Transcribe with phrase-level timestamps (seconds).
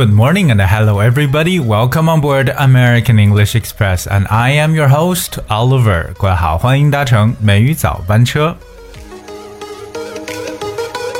[0.00, 1.58] Good morning and hello everybody.
[1.58, 6.12] Welcome on board American English Express and I am your host Oliver.
[6.18, 8.56] 各位好，欢迎搭乘美语早班车。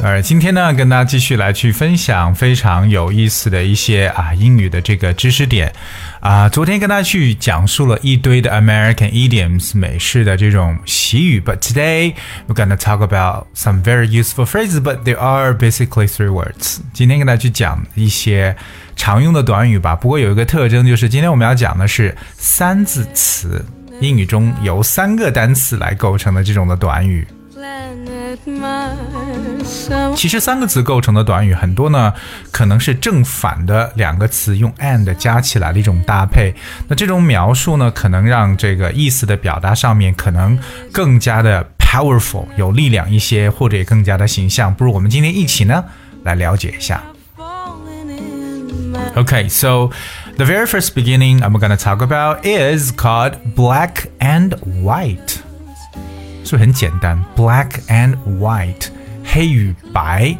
[0.03, 5.71] 呃，今天呢，跟大家继续来去分享非常有意思的一些啊英语的这个知识点
[6.19, 6.49] 啊。
[6.49, 12.15] 昨天跟大家去讲述了一堆的 American idioms 美式的这种习语，but today
[12.47, 16.79] we're gonna talk about some very useful phrases, but there are basically three words。
[16.93, 18.55] 今天跟大家去讲一些
[18.95, 19.95] 常用的短语吧。
[19.95, 23.63] 不过有一个特征就是，今天我们要讲的是三字词，
[23.99, 27.27] 英语中由三个单词来构成的这种的短语。
[30.14, 32.12] 其实三个词构成的短语很多呢，
[32.50, 36.54] 可能是正反的两个词用 and 加起来的一种搭配。
[36.88, 40.58] 那这种描述呢，可能让这个意思的表达上面可能
[40.92, 44.74] 更加的 powerful 有力量一些，或者也更加的形象。
[44.74, 45.84] 不如我们今天一起呢
[46.22, 47.02] 来了解一下。
[49.14, 49.90] Okay, so
[50.36, 55.40] the very first beginning I'm going to talk about is called black and white.
[56.43, 58.87] 是不是很简单？Black and white，
[59.23, 60.35] 黑与白。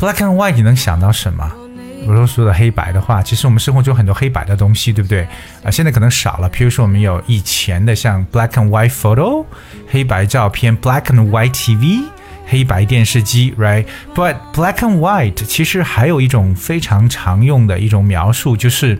[0.00, 1.50] Black and white，你能想到什么？
[2.06, 5.28] 我说说的黑白的话，其实我们生活中很多黑白的东西，对不对？
[5.62, 6.48] 啊，现在可能少了。
[6.50, 9.44] 譬如说，我们有以前的像 black and white photo，
[9.90, 12.04] 黑白照片；black and white TV，
[12.46, 18.98] 黑白电视机，right？But black and white 其实还有一种非常常用的一种描述，就是。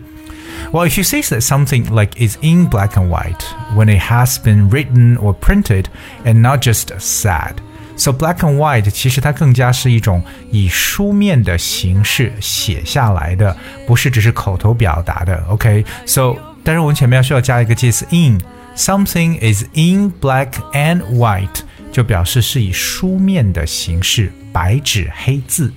[0.72, 4.38] Well, if you say that something like is in black and white when it has
[4.38, 5.86] been written or printed
[6.24, 7.54] and not just sad.
[7.96, 13.56] So black and white 其实它更加是一种以书面的形式写下来的，
[13.86, 15.42] 不是只是口头表达的。
[15.48, 16.38] OK，so、okay?
[16.62, 21.60] 但是我们前面要需要加一个介词 in，something is in black and white
[21.90, 25.72] 就表示是以书面的形式，白纸黑字。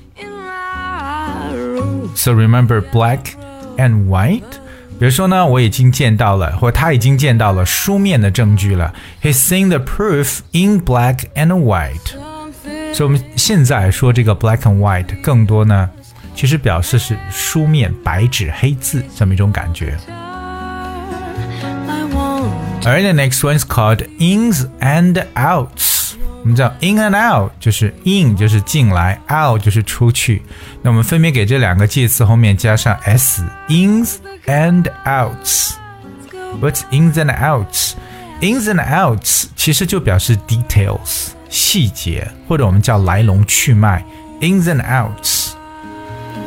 [2.15, 3.35] So remember black
[3.77, 4.41] and white.
[4.99, 8.93] 比如说呢，我已经见到了，或他已经见到了书面的证据了。
[9.21, 12.13] He's seen the proof in black and white。
[12.93, 15.89] 所以我们现在说这个 black and white，更多呢，
[16.35, 19.97] 其实表示是书面白纸黑字这么一种感觉。
[22.81, 25.92] Alright, the next one is called ins and outs.
[26.43, 30.41] 我们知道 in and out 就是 in 就是进来，out 就是出去。
[30.81, 34.15] 那我们分别给这两个介词后面加上 s，ins
[34.45, 44.03] and outs。What's ins and outs？ins and outs 其实就表示 details 细节，或者我们叫来龙去脉。
[44.39, 45.49] ins and outs。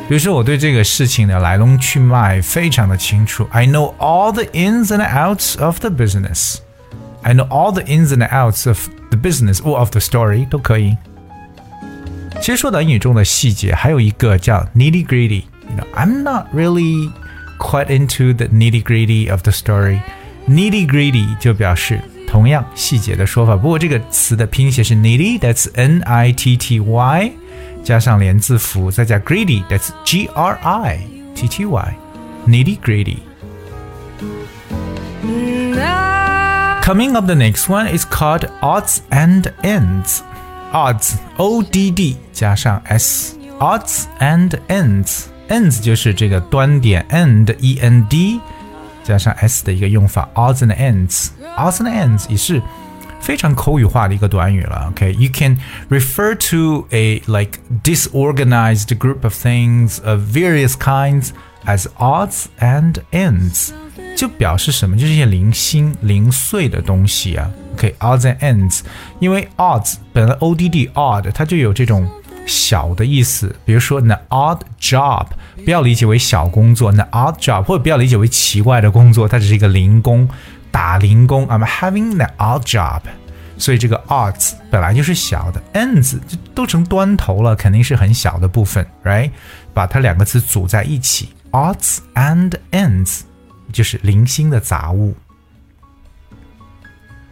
[0.09, 3.47] 比如说，我对这个事情的来龙去脉非常的清楚。
[3.51, 6.57] I know all the ins and outs of the business.
[7.21, 10.95] I know all the ins and outs of the business or of the story 都可以。
[12.41, 17.11] 其实说到英语中的细节，还有一个叫 nitty gritty。You know, I'm not really
[17.57, 19.99] quite into the nitty gritty of the story.
[20.47, 27.31] Nitty gritty 就表示同样细节的说法，不过这个词的拼写是 nitty，that's n i t t y，
[27.83, 30.99] 加上连字符，再加 gritty，that's g r i
[31.33, 33.17] t t y，nitty gritty。
[36.87, 40.21] Coming up, the next one is called odds and ends.
[40.73, 43.35] Odds, O D D 加上 s.
[43.59, 45.27] Odds and ends.
[45.47, 48.41] Ends 就是这个端点 end, E N D
[49.03, 50.27] 加上 s 的一个用法。
[50.33, 51.29] Odds and ends.
[51.57, 52.61] Odds and ends 也是
[53.21, 54.87] 非常口语化的一个短语了。
[54.89, 55.57] OK, you can
[55.89, 61.29] refer to a like disorganized group of things of various kinds
[61.65, 63.71] as odds and ends.
[64.18, 64.96] 就表示什么？
[64.96, 67.48] 就是一些零星、零碎的东西啊。
[67.74, 68.80] OK，odds and ends，
[69.20, 72.04] 因为 odds 本来 o d d odd 它就有这种
[72.44, 73.54] 小的意思。
[73.64, 75.24] 比如说 an odd job，
[75.64, 80.28] 不要理解为小工作，an odd job，或者不要理解为奇怪的工作，它只是一个零工，
[80.72, 81.46] 打零工。
[81.46, 83.02] I'm having an odd job，
[83.56, 89.30] 所以这个 odds 本来就是小的，ends 就都成端头了，肯定是很小的部分，right？
[89.72, 93.20] 把它两个词组在一起，odds and ends。
[93.71, 95.15] 就是零星的杂物。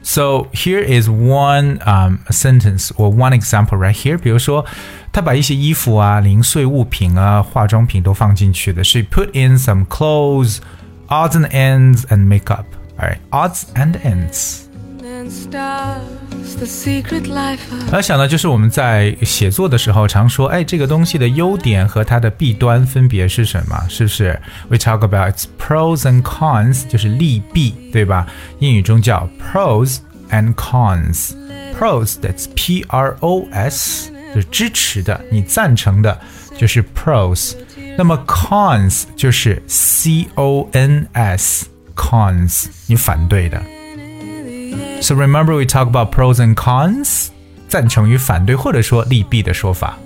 [0.03, 4.17] So here is one um sentence or one example right here。
[4.17, 4.65] 比如说，
[5.11, 8.83] 他把一些衣服啊、零碎物品啊、化妆品都放进去的。
[8.83, 10.57] She put in some clothes,
[11.07, 12.65] odds and ends, and makeup.
[12.97, 14.64] Alright, odds and ends.
[17.91, 23.83] 而想呢，就是我们在写作的时候常说，哎，这个东西的优点和它的弊端分别是什么？
[23.89, 24.39] 是不是？
[24.69, 28.27] We talk about its pros and cons，就是利弊，对吧？
[28.59, 29.97] 英语中叫 pros
[30.29, 36.19] and cons。Pros that's P R O S，就是支持的，你赞成的，
[36.55, 37.55] 就是 pros。
[37.97, 41.65] 那么 cons 就是 c o n s
[41.95, 43.59] cons，你反对的。
[45.00, 47.28] So remember we talk about pros and cons，
[47.68, 49.98] 赞成与反对，或者说利弊的说法。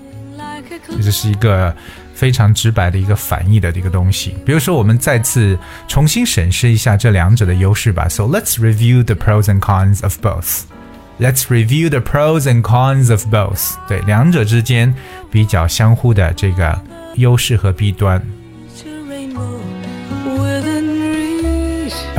[1.02, 1.74] 这是一个
[2.14, 4.34] 非常直白的一个反义的一个东西。
[4.44, 5.58] 比如说，我们再次
[5.88, 8.08] 重新审视一下这两者的优势吧。
[8.08, 10.64] So let's review the pros and cons of both.
[11.18, 13.74] Let's review the pros and cons of both.
[13.88, 14.94] 对，两者之间
[15.30, 16.78] 比较相互的这个
[17.14, 18.22] 优势和弊端。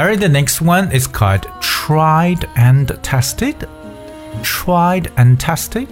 [0.00, 3.54] Alright, the next one is called tried and tested.
[4.43, 5.88] Tried and tested.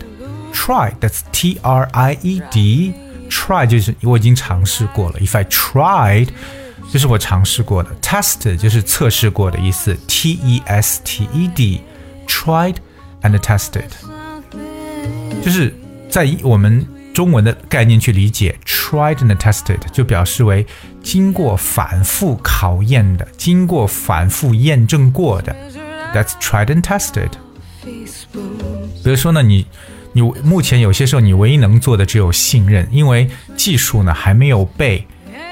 [0.52, 2.94] Try, that's T R I E D.
[3.28, 5.18] Try 就是我已经尝试过了。
[5.20, 6.28] If I tried，
[6.92, 7.90] 就是我尝试过的。
[8.02, 9.96] Test 就是测试过的意思。
[10.06, 11.82] T E S T E D.
[12.26, 12.76] Tried
[13.22, 13.90] and tested，
[15.42, 15.74] 就是
[16.08, 20.65] 在我们 中文的概念去理解，tried and tested 就表示为
[21.03, 25.55] 经过反复考验的，经过反复验证过的。
[26.13, 27.31] That's tried and tested。
[27.83, 29.65] 比如说呢，你
[30.13, 35.05] 你目前有些时候你唯一能做的只有信任，因为技术呢还没有被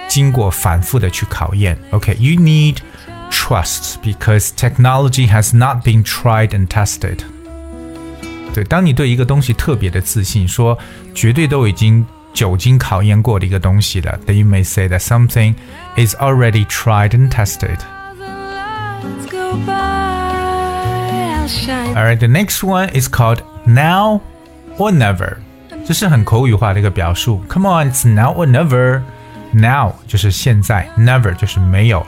[0.07, 1.77] 经过反复的去考验。
[1.91, 2.77] OK，you、need
[3.29, 7.19] trust because technology has not been tried and tested。
[8.53, 10.77] 对，当你对一个东西特别的自信，说
[11.13, 15.53] 绝对都已经久经考验过的一个东西了，then you may say that something
[15.95, 17.77] is already tried and tested.
[21.95, 24.21] Alright, the next one is called now
[24.77, 25.37] or never.
[25.85, 27.41] 这是很口语化的一个表述。
[27.49, 29.01] Come on, it's now or never.
[29.53, 32.07] Now 就是现在，never 就是没有了。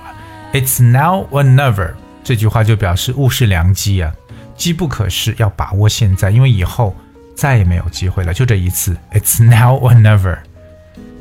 [0.54, 1.94] It's now or never
[2.24, 4.12] 这句话就表示物是良机啊。
[4.60, 6.94] 机不可失，要把握现在，因为以后
[7.34, 10.38] 再也没有机会了，就这一次，It's now or never。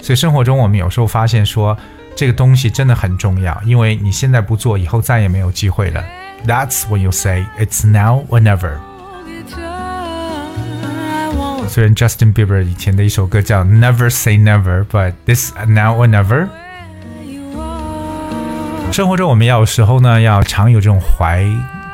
[0.02, 1.78] 所以生活中我们有时候发现说，
[2.16, 6.04] 这个东西真的很重要，因为你现在不做，以后再也没有机会了。
[6.46, 8.72] That's when you say it's now or never。
[11.68, 16.48] 虽然 Justin Bieber 以前的一首歌叫 Never Say Never，but this now or never。
[18.90, 21.46] 生活中我们要有时候呢，要常有这种怀。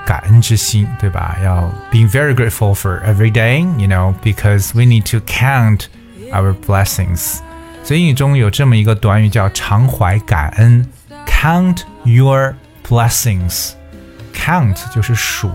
[0.05, 1.37] 感恩之心，对吧？
[1.43, 1.61] 要
[1.91, 5.85] be very grateful for every day, you know, because we need to count
[6.31, 7.39] our blessings。
[7.83, 10.85] 所以英语中有这么一个短语叫常怀感恩，
[11.27, 12.55] count your
[12.87, 15.51] blessings。count 就是数，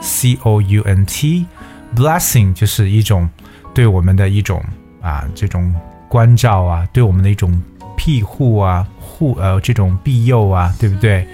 [0.00, 3.28] c o u n t，blessing 就是一种
[3.74, 4.62] 对我们的一种
[5.00, 5.74] 啊这种
[6.08, 7.60] 关照啊，对我们的一种
[7.96, 11.26] 庇护啊护呃这种庇佑啊，对不对？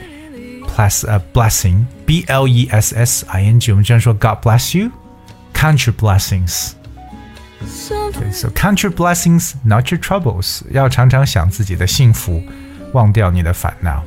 [0.75, 3.73] bless a blessing, B L E S S I N G。
[3.73, 4.91] 我们经常说 God bless you,
[5.55, 6.73] count your blessings.
[7.63, 10.63] Okay, so count your blessings, not your troubles.
[10.71, 12.43] 要常常想自己的幸福，
[12.93, 14.03] 忘掉你的烦恼。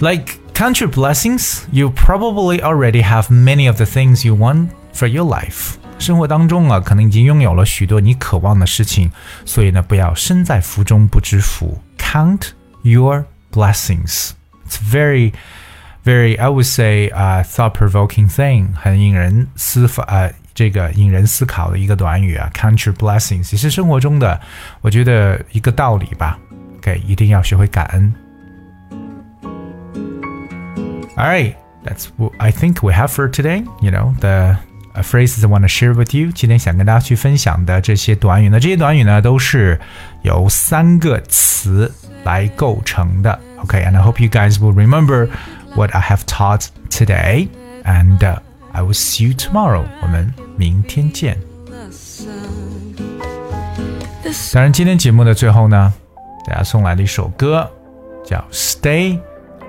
[0.00, 5.06] Like count your blessings, you probably already have many of the things you want for
[5.06, 5.74] your life.
[5.98, 9.10] 生活当中啊，可能已经拥有了许多你渴望的事情，
[9.44, 11.78] 所以呢，不要身在福中不知福。
[11.98, 12.48] Count
[12.82, 14.30] your blessings.
[14.70, 15.32] It's very,
[16.04, 24.40] very, I would say, uh, thought-provoking thing，很引人思法呃这个引人思考的一个短语啊，count your blessings 也是生活中的
[24.80, 26.38] 我觉得一个道理吧。
[26.78, 28.12] OK，一定要学会感恩。
[31.16, 31.54] All right,
[31.84, 33.64] that's what I think we have for today.
[33.80, 34.56] You know the
[35.02, 36.30] phrases I want to share with you.
[36.32, 39.80] 今天想跟大家去分享的这些短语呢，这些短语呢都是
[40.22, 41.92] 由三个词
[42.24, 43.38] 来构成的。
[43.64, 45.28] Okay, and I hope you guys will remember
[45.74, 47.48] what I have taught today,
[47.84, 48.38] and uh,
[48.72, 49.84] I will see you tomorrow.
[50.02, 51.38] 我们明天见。
[54.52, 55.92] 当然，今天节目的最后呢，
[56.46, 57.70] 大家送来了一首歌，
[58.24, 59.18] 叫《Stay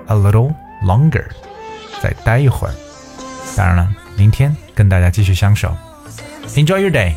[0.06, 1.22] a Little Longer》，
[2.02, 2.74] 再待一会儿。
[3.56, 5.76] 当然了，明天跟大家继续相守。
[6.54, 7.14] Enjoy your day.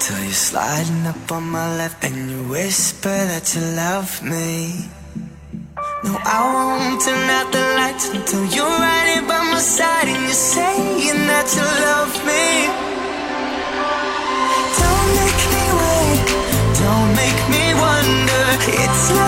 [0.00, 4.88] Sliding up on my left, and you whisper that you love me.
[6.04, 10.22] No, I won't turn out the lights until you're right here by my side, and
[10.24, 12.46] you're saying that you love me.
[14.80, 16.26] Don't make me wait,
[16.82, 18.44] don't make me wonder.
[18.82, 19.21] It's.